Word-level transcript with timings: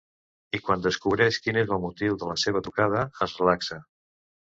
I 0.59 0.59
quan 0.67 0.85
descobreix 0.85 1.37
quin 1.47 1.59
és 1.61 1.73
el 1.77 1.81
motiu 1.83 2.15
de 2.23 2.29
la 2.29 2.37
seva 2.45 2.63
trucada, 2.69 3.05
es 3.27 3.37
relaxa. 3.43 3.79